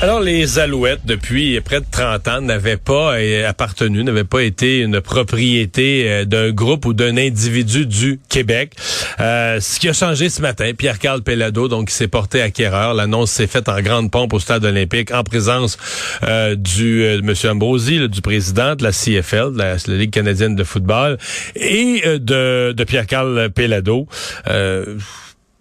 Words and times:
Alors, 0.00 0.20
les 0.20 0.60
Alouettes, 0.60 1.00
depuis 1.04 1.60
près 1.60 1.80
de 1.80 1.86
30 1.90 2.28
ans, 2.28 2.40
n'avaient 2.40 2.76
pas 2.76 3.18
euh, 3.18 3.48
appartenu, 3.48 4.04
n'avaient 4.04 4.22
pas 4.22 4.44
été 4.44 4.78
une 4.78 5.00
propriété 5.00 6.04
euh, 6.08 6.24
d'un 6.24 6.52
groupe 6.52 6.86
ou 6.86 6.92
d'un 6.92 7.16
individu 7.16 7.84
du 7.84 8.20
Québec. 8.28 8.74
Euh, 9.18 9.58
ce 9.58 9.80
qui 9.80 9.88
a 9.88 9.92
changé 9.92 10.28
ce 10.28 10.40
matin, 10.40 10.70
Pierre-Carl 10.72 11.22
Pellado, 11.22 11.66
donc, 11.66 11.90
s'est 11.90 12.06
porté 12.06 12.40
acquéreur. 12.40 12.94
L'annonce 12.94 13.32
s'est 13.32 13.48
faite 13.48 13.68
en 13.68 13.80
grande 13.80 14.12
pompe 14.12 14.34
au 14.34 14.38
Stade 14.38 14.64
olympique 14.64 15.10
en 15.10 15.24
présence 15.24 15.76
du 16.22 17.00
de 17.00 17.18
M. 17.18 17.34
Ambrosi, 17.50 18.08
du 18.08 18.22
président 18.22 18.76
de 18.76 18.84
la 18.84 18.92
CFL, 18.92 19.54
de 19.54 19.58
la, 19.58 19.76
Ligue 19.88 20.12
canadienne 20.12 20.54
de 20.54 20.62
football, 20.62 21.18
et 21.56 22.02
de, 22.20 22.70
de 22.70 22.84
Pierre-Carl 22.84 23.50
Pellado 23.50 24.06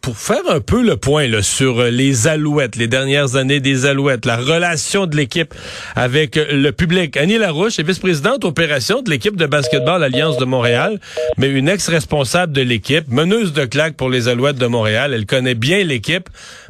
pour 0.08 0.18
faire 0.18 0.50
un 0.50 0.62
peu 0.62 0.84
le 0.84 0.96
point 0.96 1.28
là, 1.28 1.42
sur 1.42 1.82
euh, 1.82 1.90
les 1.90 2.28
Alouettes, 2.28 2.78
les 2.78 2.88
dernières 2.88 3.36
années 3.36 3.60
des 3.60 3.86
Alouettes, 3.86 4.26
la 4.26 4.38
relation 4.38 5.06
de 5.06 5.18
l'équipe 5.18 5.54
avec 5.98 6.38
euh, 6.38 6.46
le 6.50 6.72
public. 6.72 7.18
Annie 7.18 7.38
Larouche 7.38 7.78
est 7.78 7.84
vice-présidente 7.84 8.46
opération 8.46 9.02
de 9.02 9.10
l'équipe 9.10 9.36
de 9.36 9.46
basketball 9.46 10.02
Alliance 10.02 10.38
de 10.38 10.46
Montréal, 10.46 11.02
mais 11.36 11.50
une 11.50 11.68
ex-responsable 11.68 12.54
de 12.54 12.62
l'équipe, 12.62 13.10
meneuse 13.10 13.52
de 13.52 13.66
claque 13.66 13.98
pour 13.98 14.10
les 14.10 14.30
Alouettes 14.30 14.56
de 14.56 14.68
Montréal. 14.68 15.14
Elle 15.14 15.26
connaît 15.26 15.56
bien 15.56 15.84
l'équipe. 15.84 16.30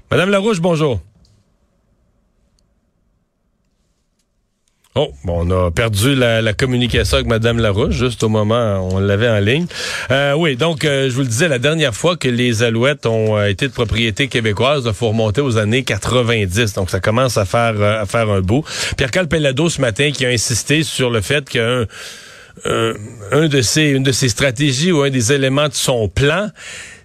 Madame 0.10 0.32
Larouche, 0.32 0.60
bonjour. 0.60 1.00
Oh, 5.00 5.14
on 5.28 5.52
a 5.52 5.70
perdu 5.70 6.16
la, 6.16 6.54
communication 6.54 7.18
avec 7.18 7.28
Madame 7.28 7.60
Larouche 7.60 7.94
juste 7.94 8.24
au 8.24 8.30
moment 8.30 8.80
où 8.80 8.96
on 8.96 9.00
l'avait 9.00 9.30
en 9.30 9.38
ligne. 9.38 9.68
Euh, 10.10 10.34
oui, 10.34 10.56
donc 10.56 10.86
euh, 10.86 11.08
je 11.08 11.14
vous 11.14 11.22
le 11.22 11.28
disais 11.28 11.48
la 11.48 11.60
dernière 11.60 11.94
fois 11.94 12.18
que 12.18 12.28
les 12.28 12.64
Alouettes 12.64 13.06
ont 13.06 13.38
euh, 13.38 13.48
été 13.48 13.68
de 13.68 13.74
propriété 13.74 14.28
québécoise, 14.28 14.86
il 14.88 14.94
faut 14.94 15.10
remonter 15.10 15.42
aux 15.42 15.58
années 15.58 15.84
90. 15.84 16.74
Donc 16.74 16.90
ça 16.90 17.00
commence 17.00 17.38
à 17.38 17.46
faire 17.46 17.80
à 17.80 18.08
faire 18.08 18.28
un 18.32 18.42
bout. 18.42 18.64
Pierre 18.98 19.12
Calpelado 19.12 19.70
ce 19.70 19.82
matin 19.82 20.10
qui 20.12 20.26
a 20.26 20.30
insisté 20.30 20.82
sur 20.82 21.12
le 21.12 21.22
fait 21.22 21.48
qu'un 21.48 21.86
un 22.66 23.48
de 23.48 23.62
ses 23.62 23.90
une 23.90 24.02
de 24.02 24.12
ses 24.12 24.30
stratégies 24.30 24.92
ou 24.92 25.04
un 25.04 25.12
des 25.12 25.32
éléments 25.32 25.68
de 25.68 25.76
son 25.76 26.10
plan 26.10 26.50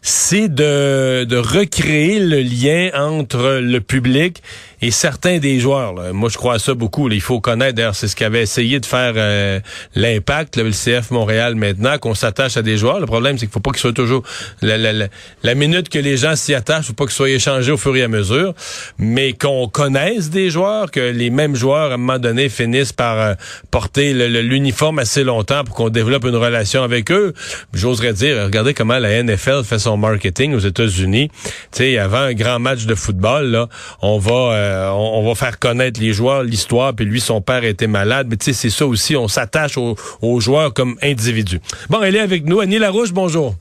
c'est 0.01 0.49
de, 0.49 1.25
de 1.25 1.37
recréer 1.37 2.19
le 2.19 2.41
lien 2.41 2.91
entre 2.95 3.61
le 3.63 3.81
public 3.81 4.43
et 4.83 4.91
certains 4.91 5.39
des 5.39 5.61
joueurs. 5.61 5.95
Moi, 6.13 6.29
je 6.29 6.37
crois 6.37 6.55
à 6.55 6.59
ça 6.59 6.75
beaucoup. 6.75 7.09
Il 7.09 7.21
faut 7.21 7.41
connaître, 7.41 7.77
d'ailleurs, 7.77 7.95
c'est 7.95 8.09
ce 8.09 8.17
qu'avait 8.17 8.43
essayé 8.43 8.81
de 8.81 8.87
faire 8.87 9.13
euh, 9.17 9.61
l'impact, 9.95 10.57
le 10.57 10.73
CF 10.73 11.13
Montréal 11.13 11.55
maintenant, 11.55 11.99
qu'on 11.99 12.15
s'attache 12.15 12.57
à 12.57 12.63
des 12.63 12.77
joueurs. 12.77 12.99
Le 12.99 13.07
problème, 13.07 13.39
c'est 13.39 13.47
qu'il 13.47 13.53
faut 13.53 13.61
pas 13.61 13.71
qu'ils 13.71 13.81
soient 13.81 13.93
toujours... 13.93 14.25
La, 14.61 14.77
la, 14.77 15.07
la, 15.45 15.55
minute 15.55 15.89
que 15.89 16.01
les 16.01 16.17
gens 16.17 16.35
s'y 16.35 16.53
attachent, 16.53 16.87
faut 16.87 16.95
pas 16.95 17.05
qu'ils 17.05 17.15
soient 17.15 17.31
échangés 17.31 17.71
au 17.71 17.77
fur 17.77 17.95
et 17.95 18.03
à 18.03 18.09
mesure, 18.09 18.55
mais 18.99 19.35
qu'on 19.35 19.69
connaisse 19.69 20.31
des 20.31 20.51
joueurs, 20.51 20.91
que 20.91 20.99
les 20.99 21.31
mêmes 21.31 21.55
joueurs, 21.55 21.93
à 21.93 21.95
un 21.95 21.99
moment 21.99 22.19
donné, 22.19 22.49
finissent 22.49 22.93
par 22.93 23.21
euh, 23.21 23.35
porter 23.71 24.13
l'uniforme 24.43 24.99
assez 24.99 25.23
longtemps 25.23 25.63
pour 25.63 25.77
qu'on 25.77 25.91
développe 25.91 26.25
une 26.25 26.37
relation 26.37 26.83
avec 26.83 27.13
eux. 27.13 27.35
J'oserais 27.73 28.15
dire, 28.15 28.43
regardez 28.43 28.75
comment 28.75 28.99
la 28.99 29.23
NFL 29.23 29.63
fait 29.63 29.79
son 29.79 29.97
marketing 29.97 30.55
aux 30.55 30.59
États-Unis. 30.59 31.31
Tu 31.45 31.51
sais, 31.71 31.99
avant 31.99 32.19
un 32.19 32.35
grand 32.35 32.59
match 32.59 32.87
de 32.87 32.97
football, 32.97 33.47
là, 33.47 33.69
on 34.01 34.19
va... 34.19 34.33
Euh, 34.33 34.72
euh, 34.73 34.91
on, 34.91 35.23
va 35.23 35.35
faire 35.35 35.59
connaître 35.59 36.01
les 36.01 36.13
joueurs, 36.13 36.43
l'histoire, 36.43 36.95
puis 36.95 37.05
lui, 37.05 37.21
son 37.21 37.41
père 37.41 37.65
était 37.65 37.87
malade. 37.87 38.27
Mais 38.31 38.37
tu 38.37 38.47
sais, 38.47 38.53
c'est 38.53 38.71
ça 38.71 38.87
aussi, 38.87 39.17
on 39.17 39.29
s'attache 39.29 39.77
aux, 39.77 40.41
joueurs 40.41 40.73
comme 40.73 40.97
individus. 41.03 41.61
Bon, 41.91 42.03
elle 42.03 42.17
est 42.17 42.21
avec 42.21 42.45
nous. 42.45 42.61
Annie 42.61 42.79
Larouche, 42.79 43.13
bonjour. 43.13 43.55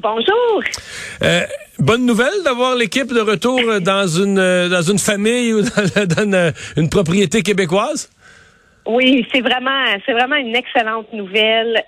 Bonjour. 0.00 0.62
Euh, 1.22 1.42
bonne 1.78 2.06
nouvelle 2.06 2.42
d'avoir 2.44 2.76
l'équipe 2.76 3.12
de 3.12 3.20
retour 3.20 3.60
dans 3.80 4.06
une 4.06 4.38
euh, 4.38 4.68
dans 4.68 4.82
une 4.82 4.98
famille 4.98 5.52
ou 5.52 5.62
dans, 6.16 6.52
une, 6.76 6.88
propriété 6.88 7.42
québécoise? 7.42 8.08
Oui, 8.86 9.26
c'est 9.32 9.40
vraiment 9.40 9.84
c'est 10.06 10.12
vraiment 10.12 10.36
une 10.36 10.54
excellente 10.54 11.12
nouvelle. 11.12 11.82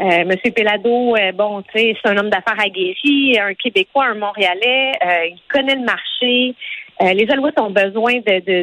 Monsieur 0.00 0.52
Pelado, 0.52 1.16
bon, 1.34 1.62
tu 1.62 1.78
sais, 1.78 1.96
c'est 2.00 2.10
un 2.10 2.16
homme 2.18 2.30
d'affaires 2.30 2.60
aguerri, 2.64 3.36
un 3.36 3.52
Québécois, 3.54 4.04
un 4.04 4.14
Montréalais. 4.14 4.92
il 5.02 5.40
connaît 5.50 5.74
le 5.74 5.84
marché. 5.84 6.54
Euh, 7.00 7.12
les 7.12 7.30
Alouettes 7.30 7.58
ont 7.60 7.70
besoin 7.70 8.14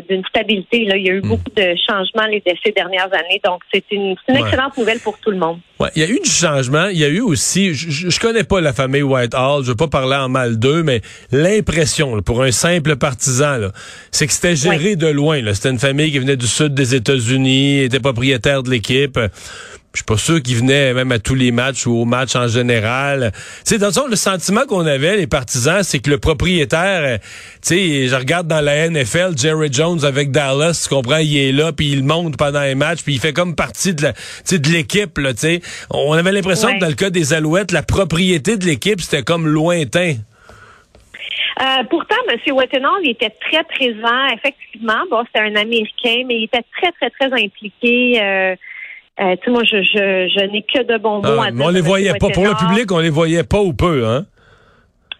d'une 0.09 0.25
stabilité. 0.25 0.85
Là. 0.85 0.97
Il 0.97 1.05
y 1.05 1.09
a 1.09 1.13
eu 1.13 1.21
hmm. 1.21 1.27
beaucoup 1.27 1.51
de 1.55 1.73
changements 1.87 2.27
les, 2.29 2.43
ces 2.63 2.71
dernières 2.71 3.13
années, 3.13 3.41
donc 3.43 3.61
c'est 3.73 3.83
une, 3.91 4.15
excellente 4.27 4.77
nouvelle 4.77 4.99
pour 4.99 5.17
tout 5.19 5.31
le 5.31 5.37
monde. 5.37 5.59
Ouais, 5.79 5.89
il 5.95 6.01
y 6.01 6.05
a 6.05 6.09
eu 6.09 6.19
du 6.19 6.29
changement. 6.29 6.87
Il 6.87 6.97
y 6.97 7.05
a 7.05 7.07
eu 7.07 7.21
aussi, 7.21 7.73
je, 7.73 8.09
je 8.09 8.19
connais 8.19 8.43
pas 8.43 8.59
la 8.61 8.73
famille 8.73 9.03
Whitehall, 9.03 9.63
je 9.63 9.69
veux 9.69 9.75
pas 9.75 9.87
parler 9.87 10.15
en 10.15 10.29
mal 10.29 10.59
d'eux, 10.59 10.83
mais 10.83 11.01
l'impression 11.31 12.21
pour 12.21 12.43
un 12.43 12.51
simple 12.51 12.95
partisan, 12.97 13.69
c'est 14.11 14.27
que 14.27 14.33
c'était 14.33 14.55
géré 14.55 14.95
de 14.95 15.07
loin. 15.07 15.41
C'était 15.53 15.69
une 15.69 15.79
famille 15.79 16.11
qui 16.11 16.19
venait 16.19 16.37
du 16.37 16.47
sud 16.47 16.73
des 16.73 16.95
États-Unis, 16.95 17.83
était 17.83 17.99
propriétaire 17.99 18.63
de 18.63 18.69
l'équipe. 18.69 19.19
Je 19.95 19.99
suis 19.99 20.05
pas 20.05 20.17
sûr 20.17 20.43
qu'ils 20.43 20.57
venaient 20.57 20.93
même 20.93 21.13
à 21.13 21.19
tous 21.19 21.35
les 21.35 21.51
matchs 21.51 21.87
ou 21.87 22.01
aux 22.01 22.05
matchs 22.05 22.35
en 22.35 22.49
général. 22.49 23.31
Tu 23.33 23.39
sais, 23.63 23.77
dans 23.77 23.87
le 23.87 23.93
fond, 23.93 24.07
le 24.07 24.17
sentiment 24.17 24.65
qu'on 24.67 24.85
avait, 24.85 25.15
les 25.15 25.25
partisans, 25.25 25.83
c'est 25.83 25.99
que 25.99 26.09
le 26.09 26.17
propriétaire, 26.17 27.01
euh, 27.03 27.17
tu 27.65 27.75
sais, 27.75 28.07
je 28.09 28.15
regarde 28.15 28.45
dans 28.45 28.59
la 28.59 28.89
NFL, 28.89 29.37
Jerry 29.37 29.69
Jones 29.71 30.03
avec 30.03 30.31
Dallas, 30.31 30.81
tu 30.83 30.93
comprends, 30.93 31.19
il 31.19 31.37
est 31.37 31.53
là, 31.53 31.71
puis 31.71 31.93
il 31.93 32.03
monte 32.03 32.35
pendant 32.35 32.59
un 32.59 32.75
match, 32.75 33.03
puis 33.03 33.13
il 33.13 33.19
fait 33.21 33.31
comme 33.31 33.55
partie 33.55 33.93
de 33.93 34.03
la, 34.03 34.11
de 34.11 34.69
l'équipe, 34.69 35.17
là, 35.17 35.33
tu 35.33 35.39
sais. 35.39 35.61
On 35.89 36.11
avait 36.11 36.33
l'impression 36.33 36.73
que 36.73 36.79
dans 36.79 36.89
le 36.89 36.93
cas 36.93 37.09
des 37.09 37.33
Alouettes, 37.33 37.71
la 37.71 37.81
propriété 37.81 38.57
de 38.57 38.65
l'équipe, 38.65 38.99
c'était 38.99 39.23
comme 39.23 39.47
lointain. 39.47 40.15
Euh, 41.61 41.83
pourtant, 41.89 42.17
M. 42.29 42.53
Wettenall, 42.53 42.99
il 43.03 43.11
était 43.11 43.33
très 43.49 43.63
présent, 43.63 44.27
effectivement. 44.33 45.01
Bon, 45.09 45.23
c'était 45.27 45.45
un 45.45 45.55
Américain, 45.55 46.23
mais 46.27 46.39
il 46.39 46.43
était 46.43 46.65
très, 46.77 46.91
très, 46.91 47.09
très 47.11 47.31
impliqué. 47.31 48.21
Euh, 48.21 48.55
euh, 49.21 49.35
tu 49.37 49.45
sais, 49.45 49.51
moi, 49.51 49.63
je, 49.63 49.81
je, 49.81 50.29
je 50.37 50.45
n'ai 50.51 50.61
que 50.61 50.83
de 50.83 50.97
bons 50.97 51.21
mots 51.21 51.39
ah, 51.41 51.47
à 51.47 51.51
dire. 51.51 51.65
on 51.65 51.69
les 51.69 51.81
voyait 51.81 52.13
pas. 52.13 52.29
Pour 52.29 52.45
le 52.45 52.55
public, 52.55 52.91
on 52.91 52.99
les 52.99 53.09
voyait 53.09 53.43
pas 53.43 53.59
ou 53.59 53.73
peu, 53.73 54.05
hein? 54.05 54.25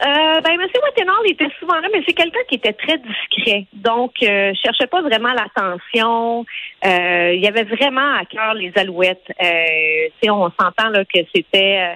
Euh, 0.01 0.41
ben, 0.41 0.51
M. 0.51 0.67
Wattenall 0.83 1.31
était 1.31 1.47
souvent 1.57 1.79
là, 1.79 1.87
mais 1.93 2.03
c'est 2.05 2.13
quelqu'un 2.13 2.41
qui 2.49 2.55
était 2.55 2.73
très 2.73 2.97
discret. 2.97 3.65
Donc, 3.73 4.11
euh, 4.23 4.51
cherchait 4.61 4.87
pas 4.87 5.01
vraiment 5.01 5.31
l'attention. 5.31 6.45
Euh, 6.85 7.31
il 7.33 7.41
y 7.41 7.47
avait 7.47 7.63
vraiment 7.63 8.15
à 8.15 8.25
cœur 8.25 8.55
les 8.55 8.73
alouettes. 8.75 9.23
Euh, 9.41 10.29
on 10.29 10.51
s'entend 10.59 10.89
là 10.89 11.05
que 11.05 11.19
c'était 11.33 11.79
euh, 11.79 11.95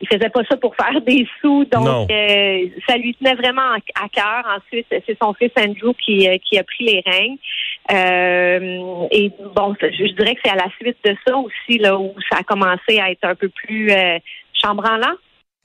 il 0.00 0.08
faisait 0.08 0.28
pas 0.28 0.42
ça 0.48 0.56
pour 0.56 0.74
faire 0.76 1.00
des 1.00 1.26
sous, 1.40 1.64
donc 1.64 2.10
euh, 2.10 2.68
ça 2.86 2.96
lui 2.96 3.14
tenait 3.14 3.34
vraiment 3.34 3.72
à 3.72 4.08
cœur. 4.12 4.44
Ensuite, 4.56 4.86
c'est 4.90 5.16
son 5.20 5.32
fils 5.34 5.50
Andrew 5.58 5.94
qui, 6.04 6.28
euh, 6.28 6.36
qui 6.44 6.58
a 6.58 6.64
pris 6.64 6.84
les 6.84 7.02
règnes. 7.04 7.36
Euh, 7.90 9.06
et 9.10 9.30
bon, 9.54 9.74
je 9.80 10.12
dirais 10.12 10.34
que 10.34 10.40
c'est 10.44 10.50
à 10.50 10.56
la 10.56 10.68
suite 10.78 10.98
de 11.04 11.16
ça 11.26 11.36
aussi 11.36 11.78
là 11.78 11.96
où 11.96 12.14
ça 12.30 12.38
a 12.40 12.42
commencé 12.42 12.98
à 13.00 13.10
être 13.10 13.24
un 13.24 13.34
peu 13.34 13.48
plus 13.48 13.90
euh, 13.90 14.18
chambranlant. 14.62 15.14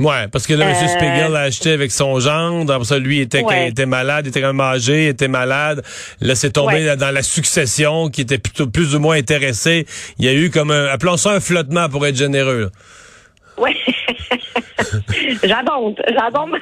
Ouais, 0.02 0.28
parce 0.32 0.48
que 0.48 0.54
là, 0.54 0.70
M. 0.70 0.88
Spiegel 0.88 1.36
a 1.36 1.42
acheté 1.42 1.74
avec 1.74 1.92
son 1.92 2.20
gendre. 2.20 2.74
Après 2.74 2.86
ça, 2.86 2.98
lui 2.98 3.20
était, 3.20 3.44
était 3.68 3.86
malade, 3.86 4.26
était 4.26 4.42
quand 4.42 4.48
même 4.48 4.60
âgé, 4.62 5.08
était 5.08 5.28
malade. 5.28 5.84
Là, 6.22 6.34
c'est 6.34 6.54
tombé 6.54 6.96
dans 6.96 7.14
la 7.14 7.22
succession 7.22 8.10
qui 8.10 8.22
était 8.22 8.40
plutôt 8.40 8.66
plus 8.66 8.96
ou 8.96 9.00
moins 9.00 9.16
intéressé. 9.16 9.86
Il 10.18 10.26
y 10.26 10.28
a 10.28 10.34
eu 10.34 10.50
comme 10.50 10.72
un, 10.72 10.86
appelons 10.88 11.18
ça 11.18 11.34
un 11.34 11.40
flottement 11.40 11.88
pour 11.88 12.08
être 12.08 12.16
généreux. 12.16 12.72
Oui. 13.62 13.78
j'adore, 15.44 15.94
j'adore 16.08 16.48
ma 16.48 16.58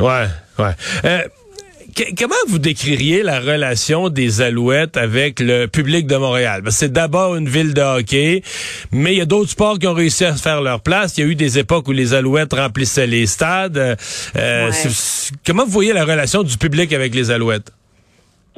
Ouais, 0.00 0.26
ouais. 0.58 0.72
Euh, 1.04 1.22
comment 2.18 2.34
vous 2.48 2.58
décririez 2.58 3.22
la 3.22 3.40
relation 3.40 4.08
des 4.08 4.40
Alouettes 4.40 4.96
avec 4.96 5.38
le 5.38 5.66
public 5.66 6.06
de 6.06 6.16
Montréal? 6.16 6.62
C'est 6.70 6.92
d'abord 6.92 7.36
une 7.36 7.48
ville 7.48 7.74
de 7.74 7.82
hockey, 7.82 8.42
mais 8.90 9.12
il 9.14 9.18
y 9.18 9.20
a 9.20 9.26
d'autres 9.26 9.50
sports 9.50 9.78
qui 9.78 9.86
ont 9.86 9.94
réussi 9.94 10.24
à 10.24 10.34
se 10.34 10.42
faire 10.42 10.62
leur 10.62 10.80
place. 10.80 11.18
Il 11.18 11.20
y 11.20 11.24
a 11.24 11.30
eu 11.30 11.34
des 11.34 11.58
époques 11.58 11.88
où 11.88 11.92
les 11.92 12.14
Alouettes 12.14 12.54
remplissaient 12.54 13.06
les 13.06 13.26
stades. 13.26 13.96
Euh, 14.36 14.70
comment 15.46 15.64
vous 15.64 15.70
voyez 15.70 15.92
la 15.92 16.04
relation 16.04 16.42
du 16.42 16.56
public 16.56 16.92
avec 16.92 17.14
les 17.14 17.30
Alouettes? 17.30 17.70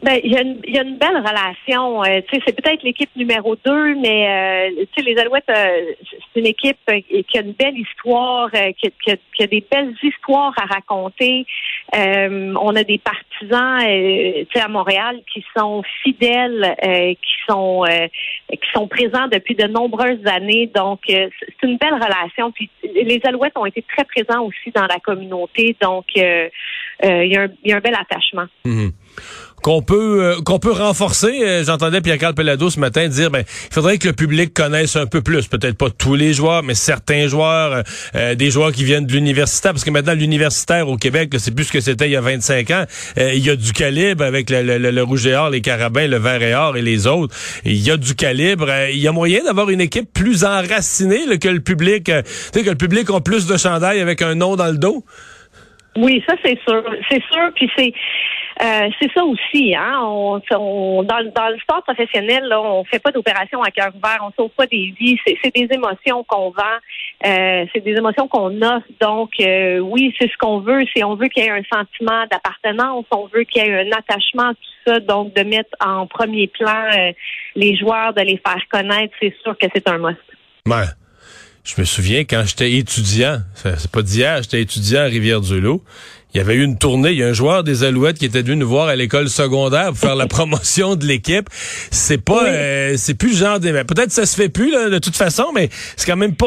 Ben, 0.02 0.18
il 0.24 0.32
y, 0.32 0.36
a 0.36 0.42
une, 0.42 0.60
y 0.66 0.78
a 0.78 0.82
une 0.82 0.98
belle 0.98 1.16
relation. 1.16 2.02
Euh, 2.02 2.20
c'est 2.32 2.60
peut-être 2.60 2.82
l'équipe 2.82 3.10
numéro 3.14 3.54
deux, 3.64 3.94
mais 3.94 4.68
euh, 4.76 4.84
les 4.98 5.16
Alouettes, 5.16 5.44
euh, 5.48 5.92
c'est 6.34 6.40
une 6.40 6.46
équipe 6.46 6.78
qui 6.86 7.38
a 7.38 7.40
une 7.40 7.52
belle 7.52 7.78
histoire, 7.78 8.50
qui, 8.50 8.88
a, 8.88 9.16
qui, 9.32 9.42
a, 9.42 9.46
des 9.46 9.64
belles 9.70 9.94
histoires 10.02 10.52
à 10.60 10.66
raconter. 10.66 11.46
on 11.92 12.74
a 12.74 12.82
des 12.82 12.98
partisans, 12.98 13.80
à 14.54 14.68
Montréal 14.68 15.20
qui 15.32 15.44
sont 15.56 15.84
fidèles, 16.02 16.74
qui 16.82 17.34
sont 17.48 17.84
qui 18.50 18.68
sont 18.74 18.88
présents 18.88 19.28
depuis 19.28 19.54
de 19.54 19.68
nombreuses 19.68 20.26
années. 20.26 20.68
Donc, 20.74 21.00
c'est 21.06 21.30
une 21.62 21.76
belle 21.76 21.94
relation. 21.94 22.50
Puis, 22.50 22.68
les 22.82 23.20
Alouettes 23.24 23.56
ont 23.56 23.66
été 23.66 23.82
très 23.82 24.04
présents 24.04 24.42
aussi 24.42 24.72
dans 24.74 24.86
la 24.86 24.98
communauté. 24.98 25.76
Donc, 25.80 26.06
il 26.16 26.50
y, 27.02 27.36
a 27.36 27.42
un, 27.42 27.48
y 27.64 27.72
a 27.72 27.76
un 27.76 27.80
bel 27.80 27.94
attachement. 27.94 28.46
Mm-hmm 28.64 28.92
qu'on 29.62 29.80
peut 29.80 30.22
euh, 30.22 30.40
qu'on 30.44 30.58
peut 30.58 30.72
renforcer. 30.72 31.40
Euh, 31.42 31.64
j'entendais 31.64 32.00
Pierre-Carl 32.00 32.34
Pelado 32.34 32.68
ce 32.68 32.80
matin 32.80 33.08
dire 33.08 33.30
ben 33.30 33.44
il 33.46 33.74
faudrait 33.74 33.98
que 33.98 34.08
le 34.08 34.12
public 34.12 34.52
connaisse 34.52 34.96
un 34.96 35.06
peu 35.06 35.22
plus, 35.22 35.46
peut-être 35.46 35.78
pas 35.78 35.88
tous 35.90 36.14
les 36.14 36.32
joueurs, 36.34 36.62
mais 36.62 36.74
certains 36.74 37.28
joueurs, 37.28 37.82
euh, 38.14 38.34
des 38.34 38.50
joueurs 38.50 38.72
qui 38.72 38.84
viennent 38.84 39.06
de 39.06 39.12
l'universitaire, 39.12 39.72
parce 39.72 39.84
que 39.84 39.90
maintenant 39.90 40.14
l'universitaire 40.14 40.88
au 40.88 40.96
Québec, 40.96 41.30
c'est 41.38 41.54
plus 41.54 41.64
ce 41.64 41.72
que 41.72 41.80
c'était 41.80 42.06
il 42.06 42.12
y 42.12 42.16
a 42.16 42.20
25 42.20 42.70
ans. 42.72 42.84
il 43.16 43.44
y 43.44 43.50
a 43.50 43.56
du 43.56 43.72
calibre 43.72 44.24
avec 44.24 44.50
le, 44.50 45.02
rouge 45.02 45.26
et 45.26 45.34
or, 45.34 45.50
les 45.50 45.60
carabins, 45.60 46.06
le 46.06 46.18
vert 46.18 46.42
et 46.42 46.54
or 46.54 46.76
et 46.76 46.82
les 46.82 47.06
autres. 47.06 47.34
Il 47.64 47.80
y 47.80 47.90
a 47.90 47.96
du 47.96 48.14
calibre. 48.14 48.68
il 48.90 48.98
y 48.98 49.06
a 49.06 49.12
moyen 49.12 49.44
d'avoir 49.44 49.70
une 49.70 49.80
équipe 49.80 50.12
plus 50.12 50.44
enracinée 50.44 51.38
que 51.38 51.48
le 51.48 51.60
public. 51.60 52.04
tu 52.04 52.12
sais 52.52 52.64
que 52.64 52.70
le 52.70 52.76
public 52.76 53.08
a 53.10 53.20
plus 53.20 53.46
de 53.46 53.56
chandail 53.56 54.00
avec 54.00 54.22
un 54.22 54.34
nom 54.34 54.56
dans 54.56 54.68
le 54.68 54.78
dos. 54.78 55.04
Oui, 55.96 56.22
ça 56.26 56.34
c'est 56.42 56.58
sûr, 56.66 56.82
c'est 57.10 57.22
sûr. 57.30 57.50
Puis 57.54 57.70
c'est 57.76 57.92
euh, 58.62 58.88
c'est 59.00 59.10
ça 59.12 59.24
aussi, 59.24 59.74
hein. 59.74 60.40
Dans 60.50 61.48
le 61.50 61.58
sport 61.60 61.82
professionnel, 61.82 62.44
là, 62.44 62.60
on 62.60 62.84
fait 62.84 63.00
pas 63.00 63.10
d'opération 63.10 63.60
à 63.62 63.70
cœur 63.70 63.90
ouvert, 63.94 64.18
on 64.22 64.30
sauve 64.40 64.50
pas 64.56 64.66
des 64.66 64.94
vies. 64.98 65.18
C'est 65.42 65.54
des 65.54 65.68
émotions 65.70 66.22
qu'on 66.24 66.50
vend, 66.50 66.78
euh, 67.26 67.66
c'est 67.72 67.80
des 67.80 67.92
émotions 67.92 68.28
qu'on 68.28 68.62
offre. 68.62 68.86
Donc, 69.00 69.30
euh, 69.40 69.78
oui, 69.78 70.14
c'est 70.18 70.30
ce 70.30 70.36
qu'on 70.38 70.60
veut. 70.60 70.84
C'est 70.94 71.02
on 71.02 71.16
veut 71.16 71.26
qu'il 71.28 71.42
y 71.42 71.46
ait 71.46 71.50
un 71.50 71.64
sentiment 71.72 72.24
d'appartenance, 72.30 73.04
on 73.10 73.26
veut 73.26 73.42
qu'il 73.44 73.64
y 73.64 73.66
ait 73.66 73.80
un 73.80 73.90
attachement, 73.92 74.52
tout 74.52 74.90
ça. 74.92 75.00
Donc, 75.00 75.34
de 75.34 75.42
mettre 75.42 75.70
en 75.84 76.06
premier 76.06 76.46
plan 76.46 76.88
les 77.56 77.76
joueurs, 77.76 78.14
de 78.14 78.22
les 78.22 78.40
faire 78.46 78.62
connaître, 78.70 79.12
c'est 79.20 79.34
sûr 79.42 79.58
que 79.58 79.66
c'est 79.74 79.88
un 79.88 79.98
must. 79.98 80.18
Ouais. 80.66 80.86
Je 81.64 81.80
me 81.80 81.84
souviens 81.84 82.24
quand 82.24 82.42
j'étais 82.44 82.72
étudiant, 82.72 83.36
c'est 83.54 83.90
pas 83.90 84.02
d'hier, 84.02 84.42
j'étais 84.42 84.62
étudiant 84.62 85.02
à 85.02 85.04
Rivière-du-Loup 85.04 85.80
il 86.34 86.38
y 86.38 86.40
avait 86.40 86.54
eu 86.54 86.64
une 86.64 86.78
tournée, 86.78 87.10
il 87.10 87.18
y 87.18 87.22
a 87.22 87.28
un 87.28 87.32
joueur 87.32 87.62
des 87.62 87.84
Alouettes 87.84 88.18
qui 88.18 88.24
était 88.24 88.42
venu 88.42 88.56
nous 88.56 88.68
voir 88.68 88.88
à 88.88 88.96
l'école 88.96 89.28
secondaire 89.28 89.88
pour 89.88 89.98
faire 89.98 90.16
la 90.16 90.26
promotion 90.28 90.96
de 90.96 91.04
l'équipe. 91.04 91.48
C'est 91.90 92.22
pas, 92.22 92.46
euh, 92.46 92.94
c'est 92.96 93.14
plus 93.14 93.36
genre 93.36 93.60
des, 93.60 93.72
peut-être 93.84 94.10
ça 94.10 94.24
se 94.24 94.34
fait 94.34 94.48
plus 94.48 94.70
là, 94.70 94.88
de 94.88 94.98
toute 94.98 95.16
façon, 95.16 95.46
mais 95.54 95.68
c'est 95.96 96.06
quand 96.10 96.16
même 96.16 96.34
pas, 96.34 96.46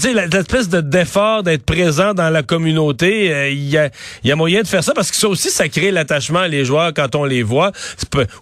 tu 0.00 0.08
sais, 0.08 0.14
l'espèce 0.14 0.68
de 0.68 0.80
d'effort 0.80 1.42
d'être 1.42 1.64
présent 1.64 2.14
dans 2.14 2.30
la 2.30 2.42
communauté. 2.42 3.32
Euh, 3.32 3.50
il 3.50 3.68
y 3.68 3.76
a, 3.76 3.90
y 4.24 4.32
a 4.32 4.36
moyen 4.36 4.62
de 4.62 4.66
faire 4.66 4.82
ça 4.82 4.94
parce 4.94 5.10
que 5.10 5.16
ça 5.16 5.28
aussi, 5.28 5.50
ça 5.50 5.68
crée 5.68 5.90
l'attachement 5.90 6.46
les 6.46 6.64
joueurs 6.64 6.94
quand 6.94 7.14
on 7.14 7.24
les 7.24 7.42
voit. 7.42 7.72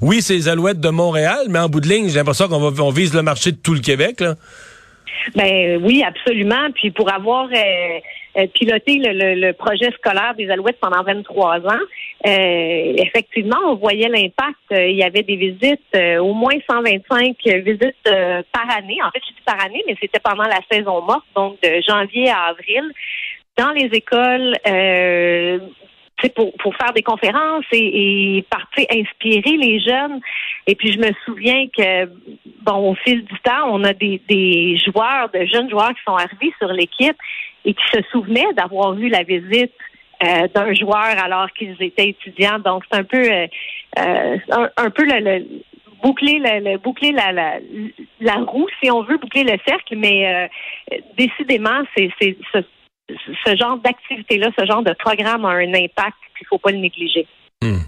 oui, 0.01 0.23
c'est 0.23 0.35
les 0.35 0.49
Alouettes 0.49 0.81
de 0.81 0.91
Montréal, 0.91 1.47
mais 1.49 1.59
en 1.59 1.69
bout 1.69 1.81
de 1.81 1.89
ligne, 1.89 2.09
j'ai 2.09 2.17
l'impression 2.17 2.49
qu'on 2.49 2.71
va, 2.71 2.83
on 2.83 2.91
vise 2.91 3.13
le 3.13 3.23
marché 3.23 3.51
de 3.53 3.57
tout 3.57 3.75
le 3.75 3.81
Québec 3.81 4.21
là. 4.21 4.37
Ben 5.35 5.81
oui, 5.83 6.05
absolument. 6.07 6.71
Puis 6.75 6.91
pour 6.91 7.13
avoir 7.13 7.47
euh, 7.47 7.99
piloté 8.53 9.01
le, 9.03 9.53
projet 9.53 9.91
scolaire 9.93 10.35
des 10.37 10.51
Alouettes 10.51 10.79
pendant 10.81 11.03
23 11.03 11.59
ans, 11.61 11.79
euh, 12.27 12.95
effectivement, 12.99 13.59
on 13.67 13.75
voyait 13.77 14.09
l'impact. 14.09 14.59
Il 14.71 14.97
y 14.97 15.03
avait 15.03 15.23
des 15.23 15.37
visites, 15.37 16.21
au 16.21 16.35
moins 16.35 16.55
125 16.69 17.37
visites 17.65 18.11
par 18.53 18.77
année. 18.77 18.99
En 19.03 19.11
fait, 19.11 19.23
je 19.27 19.35
dis 19.35 19.43
par 19.45 19.65
année, 19.65 19.83
mais 19.87 19.97
c'était 20.01 20.21
pendant 20.21 20.45
la 20.45 20.61
saison 20.71 21.03
morte, 21.03 21.27
donc 21.35 21.61
de 21.63 21.81
janvier 21.87 22.29
à 22.31 22.51
avril, 22.51 22.93
dans 23.57 23.71
les 23.71 23.87
écoles 23.93 24.55
pour, 26.35 26.53
pour 26.55 26.75
faire 26.77 26.93
des 26.93 27.03
conférences 27.03 27.65
et, 27.73 28.45
partir 28.51 28.87
inspirer 28.91 29.57
les 29.57 29.81
jeunes. 29.81 30.21
Et 30.67 30.75
puis 30.75 30.93
je 30.93 30.99
me 30.99 31.13
souviens 31.25 31.67
que 31.77 32.07
bon, 32.63 32.91
au 32.91 32.95
fil 32.95 33.25
du 33.25 33.39
temps, 33.41 33.71
on 33.71 33.85
a 33.85 33.93
des 33.93 34.79
joueurs, 34.85 35.31
de 35.33 35.45
jeunes 35.47 35.71
joueurs 35.71 35.91
qui 35.91 36.03
sont 36.07 36.17
arrivés 36.17 36.53
sur 36.59 36.69
l'équipe 36.69 37.17
et 37.67 37.75
qui 37.75 37.85
se 37.93 38.01
souvenaient 38.11 38.53
d'avoir 38.55 38.95
vu 38.95 39.09
la 39.09 39.23
visite 39.23 39.73
euh, 40.25 40.49
d'un 40.55 40.73
joueur 40.73 41.19
alors 41.23 41.51
qu'ils 41.53 41.77
étaient 41.81 42.09
étudiants. 42.09 42.59
Donc 42.59 42.85
c'est 42.91 42.99
un 42.99 43.05
peu 43.05 43.23
euh, 43.23 43.47
euh 43.99 44.39
un, 44.77 44.91
peu 44.91 45.05
le, 45.05 45.45
boucler 46.03 46.39
le, 46.39 46.79
boucler 46.79 47.13
la, 47.13 47.33
la, 47.33 47.59
la, 48.21 48.37
roue 48.37 48.69
si 48.83 48.91
on 48.91 49.03
veut 49.03 49.19
boucler 49.19 49.45
le 49.45 49.59
cercle 49.67 49.97
mais 49.97 50.49
décidément 51.19 51.83
c'est 51.95 52.11
c'est 52.19 52.37
ce 53.09 53.57
genre 53.57 53.79
d'activité-là, 53.79 54.51
ce 54.59 54.67
genre 54.67 54.83
de 54.83 54.93
programme 54.99 55.45
a 55.45 55.51
un 55.51 55.75
impact, 55.75 56.17
puis 56.35 56.43
il 56.43 56.47
faut 56.49 56.59
pas 56.59 56.71
le 56.71 56.79
négliger. 56.79 57.27
Hmm. 57.63 57.85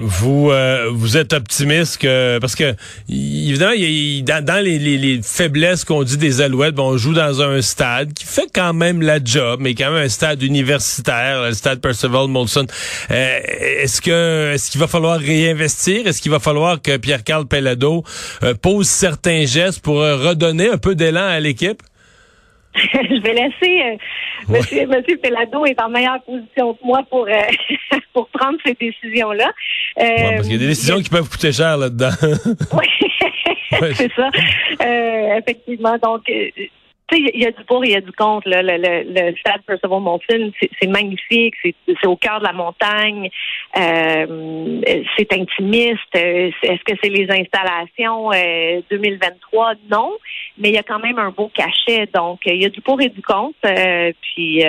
Vous 0.00 0.50
euh, 0.50 0.88
vous 0.92 1.16
êtes 1.16 1.32
optimiste 1.32 1.98
que 1.98 2.38
parce 2.38 2.54
que 2.54 2.74
évidemment 3.08 3.72
il, 3.76 4.24
dans, 4.24 4.44
dans 4.44 4.64
les, 4.64 4.78
les, 4.78 5.20
faiblesses 5.22 5.84
qu'on 5.84 6.02
dit 6.02 6.16
des 6.16 6.40
Alouettes, 6.40 6.74
bon, 6.74 6.92
on 6.92 6.96
joue 6.96 7.12
dans 7.12 7.42
un 7.42 7.60
stade 7.60 8.12
qui 8.14 8.24
fait 8.24 8.48
quand 8.52 8.72
même 8.72 9.02
la 9.02 9.22
job, 9.22 9.60
mais 9.62 9.74
quand 9.74 9.90
même 9.92 10.04
un 10.04 10.08
stade 10.08 10.42
universitaire, 10.42 11.42
le 11.42 11.52
stade 11.52 11.80
Percival 11.80 12.28
Molson. 12.28 12.66
Euh, 13.10 13.38
est-ce 13.82 14.00
que 14.00 14.52
est-ce 14.54 14.70
qu'il 14.70 14.80
va 14.80 14.86
falloir 14.86 15.18
réinvestir? 15.18 16.06
Est-ce 16.06 16.22
qu'il 16.22 16.30
va 16.30 16.40
falloir 16.40 16.80
que 16.80 16.96
Pierre 16.96 17.22
Carl 17.22 17.46
Pellado 17.46 18.04
euh, 18.42 18.54
pose 18.54 18.88
certains 18.88 19.44
gestes 19.44 19.80
pour 19.80 19.96
redonner 19.96 20.70
un 20.70 20.78
peu 20.78 20.94
d'élan 20.94 21.26
à 21.26 21.40
l'équipe? 21.40 21.82
je 22.74 23.20
vais 23.22 23.34
laisser 23.34 23.82
euh, 23.82 23.96
Monsieur, 24.48 24.86
Monsieur 24.86 25.16
Pelado 25.16 25.64
est 25.66 25.80
en 25.80 25.88
meilleure 25.88 26.22
position 26.22 26.74
que 26.74 26.84
moi 26.84 27.02
pour 27.10 27.26
euh, 27.26 27.98
pour 28.12 28.28
prendre 28.28 28.58
ces 28.64 28.74
décisions 28.74 29.32
là. 29.32 29.50
Euh, 29.98 30.04
parce 30.36 30.42
qu'il 30.42 30.52
y 30.52 30.56
a 30.56 30.58
des 30.58 30.68
décisions 30.68 31.00
qui 31.00 31.10
peuvent 31.10 31.28
coûter 31.28 31.52
cher 31.52 31.76
là-dedans. 31.76 32.10
oui, 32.72 32.86
c'est 33.94 34.12
ça. 34.14 34.30
effectivement, 35.36 35.98
donc 35.98 36.30
il 37.18 37.40
y 37.40 37.46
a 37.46 37.50
du 37.50 37.64
pour, 37.64 37.84
il 37.84 37.92
y 37.92 37.96
a 37.96 38.00
du 38.00 38.12
contre. 38.12 38.48
Le, 38.48 38.62
le, 38.62 39.36
stade 39.36 39.62
Percival 39.66 40.00
Molson, 40.00 40.52
c'est 40.80 40.88
magnifique, 40.88 41.54
c'est 41.62 42.06
au 42.06 42.16
cœur 42.16 42.40
de 42.40 42.44
la 42.44 42.52
montagne, 42.52 43.30
euh, 43.76 44.80
c'est 45.16 45.32
intimiste. 45.32 46.14
Est-ce 46.14 46.84
que 46.84 46.96
c'est 47.02 47.10
les 47.10 47.26
installations 47.30 48.30
2023? 48.90 49.70
Euh, 49.70 49.74
non, 49.90 50.12
mais 50.58 50.70
il 50.70 50.74
y 50.74 50.78
a 50.78 50.82
quand 50.82 51.00
même 51.00 51.18
un 51.18 51.30
beau 51.30 51.50
cachet. 51.54 52.08
Donc, 52.14 52.40
il 52.46 52.62
y 52.62 52.66
a 52.66 52.68
du 52.68 52.80
pour 52.80 53.00
et 53.00 53.08
du 53.08 53.22
contre. 53.22 53.58
Euh, 53.64 54.12
puis, 54.20 54.62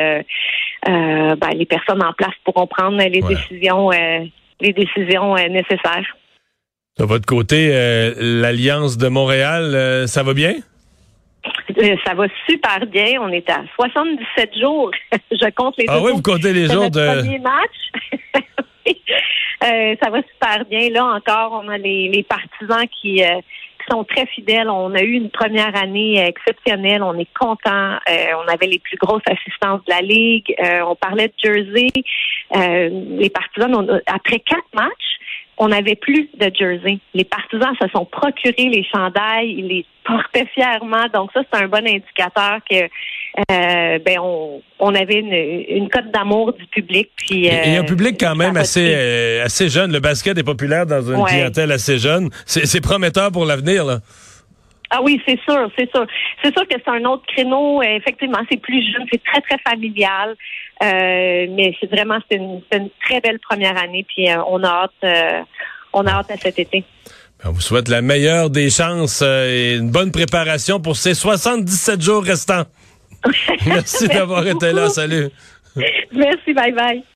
ben, 0.86 1.52
les 1.56 1.66
personnes 1.66 2.04
en 2.04 2.14
place 2.14 2.34
pourront 2.44 2.68
prendre 2.68 2.98
les 2.98 3.22
décisions, 3.22 3.90
les 3.90 4.74
décisions 4.74 5.36
nécessaires. 5.36 6.18
De 7.00 7.06
votre 7.06 7.26
côté, 7.26 7.70
l'Alliance 8.18 8.98
de 8.98 9.08
Montréal, 9.08 10.08
ça 10.08 10.24
va 10.24 10.34
bien? 10.34 10.56
Euh, 11.78 11.96
ça 12.06 12.14
va 12.14 12.26
super 12.48 12.86
bien. 12.86 13.22
On 13.22 13.30
est 13.30 13.50
à 13.50 13.64
77 13.76 14.58
jours. 14.60 14.92
Je 15.32 15.50
compte 15.52 15.76
les 15.78 15.86
Ah 15.88 16.00
oui, 16.02 16.12
vous 16.14 16.22
comptez 16.22 16.54
les 16.54 16.68
jours 16.68 16.90
de... 16.90 17.22
premier 17.22 17.40
match. 17.40 18.44
Euh, 19.64 19.96
ça 20.02 20.10
va 20.10 20.24
super 20.24 20.66
bien. 20.66 20.90
Là 20.90 21.06
encore, 21.06 21.62
on 21.64 21.70
a 21.70 21.78
les, 21.78 22.26
partisans 22.28 22.84
qui, 23.00 23.24
euh, 23.24 23.28
qui, 23.38 23.92
sont 23.92 24.04
très 24.04 24.26
fidèles. 24.26 24.68
On 24.72 24.96
a 24.96 25.04
eu 25.04 25.12
une 25.12 25.30
première 25.30 25.76
année 25.76 26.18
exceptionnelle. 26.18 27.04
On 27.04 27.14
est 27.20 27.32
content. 27.40 28.00
on 28.08 28.52
avait 28.52 28.66
les 28.66 28.80
plus 28.80 28.98
grosses 28.98 29.22
assistances 29.28 29.86
de 29.86 29.92
la 29.92 30.02
ligue. 30.02 30.56
on 30.84 30.96
parlait 30.96 31.28
de 31.28 31.34
Jersey. 31.38 31.90
les 32.56 33.30
partisans, 33.30 34.02
après 34.08 34.40
quatre 34.40 34.66
matchs, 34.74 35.20
on 35.58 35.68
n'avait 35.68 35.96
plus 35.96 36.30
de 36.40 36.52
jersey. 36.54 37.00
Les 37.14 37.24
partisans 37.24 37.74
se 37.82 37.88
sont 37.90 38.06
procurés 38.06 38.70
les 38.70 38.84
chandails, 38.84 39.54
ils 39.58 39.68
les 39.68 39.86
portaient 40.04 40.48
fièrement. 40.54 41.06
Donc 41.14 41.32
ça, 41.34 41.42
c'est 41.52 41.64
un 41.64 41.68
bon 41.68 41.86
indicateur 41.86 42.60
que 42.70 42.84
euh, 43.52 44.00
ben 44.00 44.18
on, 44.80 44.96
avait 44.96 45.20
une, 45.20 45.90
cote 45.90 46.12
d'amour 46.12 46.54
du 46.54 46.66
public. 46.66 47.10
Puis, 47.16 47.46
Il 47.46 47.74
y 47.74 47.78
a 47.78 47.80
un 47.80 47.86
public 47.86 48.18
quand 48.20 48.36
même 48.36 48.58
assez 48.58 48.94
euh, 48.94 49.46
assez 49.46 49.70
jeune. 49.70 49.92
Le 49.92 50.00
basket 50.00 50.38
est 50.38 50.44
populaire 50.44 50.86
dans 50.86 51.02
une 51.02 51.24
clientèle 51.26 51.72
assez 51.72 51.98
jeune. 51.98 52.30
C'est 52.46 52.82
prometteur 52.82 53.32
pour 53.32 53.46
l'avenir 53.46 53.86
là. 53.86 54.00
Ah 54.94 55.00
oui, 55.02 55.22
c'est 55.26 55.40
sûr, 55.48 55.72
c'est 55.78 55.90
sûr. 55.90 56.06
C'est 56.44 56.54
sûr 56.54 56.68
que 56.68 56.76
c'est 56.76 56.92
un 56.92 57.06
autre 57.06 57.24
créneau. 57.26 57.82
Effectivement, 57.82 58.40
c'est 58.52 58.60
plus 58.60 58.84
jeune, 58.92 59.06
c'est 59.10 59.24
très, 59.24 59.40
très 59.40 59.58
familial. 59.60 60.36
Euh, 60.84 61.48
mais 61.50 61.74
c'est 61.80 61.90
vraiment, 61.90 62.20
c'est 62.30 62.38
une, 62.38 62.62
une, 62.74 62.90
très 63.06 63.22
belle 63.22 63.40
première 63.40 63.82
année. 63.82 64.06
Puis 64.14 64.30
euh, 64.30 64.44
on 64.50 64.62
a 64.64 64.68
hâte, 64.68 64.92
euh, 65.06 65.42
on 65.94 66.06
a 66.06 66.12
hâte 66.12 66.32
à 66.32 66.38
cet 66.38 66.60
été. 66.60 66.84
Ben, 67.42 67.50
on 67.50 67.54
vous 67.54 67.62
souhaite 67.62 67.88
la 67.88 68.02
meilleure 68.02 68.50
des 68.50 68.70
chances 68.70 69.22
et 69.22 69.78
une 69.78 69.92
bonne 69.92 70.12
préparation 70.12 70.82
pour 70.82 70.98
ces 70.98 71.14
77 71.14 72.02
jours 72.02 72.24
restants. 72.24 72.66
Merci 73.66 74.10
d'avoir 74.10 74.46
été 74.46 74.74
là. 74.74 74.90
Salut. 74.90 75.30
Merci. 76.12 76.54
Bye 76.54 76.74
bye. 76.74 77.04